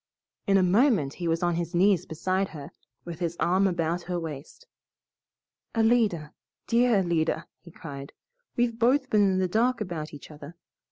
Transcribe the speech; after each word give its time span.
In 0.47 0.57
a 0.57 0.63
moment 0.63 1.13
he 1.13 1.27
was 1.27 1.43
on 1.43 1.53
his 1.57 1.75
knees 1.75 2.07
beside 2.07 2.47
her, 2.49 2.71
with 3.05 3.19
his 3.19 3.37
arm 3.39 3.67
about 3.67 4.01
her 4.09 4.19
waist. 4.19 4.65
"Alida, 5.75 6.33
dear 6.65 6.95
Alida!" 6.95 7.45
he 7.59 7.69
cried, 7.69 8.11
"we've 8.55 8.79
both 8.79 9.11
been 9.11 9.21
in 9.33 9.37
the 9.37 9.47
dark 9.47 9.79
about 9.79 10.11
each 10.11 10.31
other. 10.31 10.55